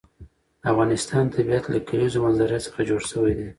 د 0.61 0.63
افغانستان 0.71 1.23
طبیعت 1.35 1.63
له 1.71 1.79
د 1.81 1.85
کلیزو 1.89 2.19
منظره 2.25 2.57
څخه 2.65 2.79
جوړ 2.89 3.01
شوی 3.11 3.33
دی. 3.37 3.47